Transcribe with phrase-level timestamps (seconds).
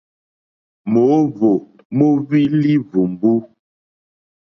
[0.91, 1.51] Mǒhwò
[1.97, 3.31] móhwí líhwùmbú.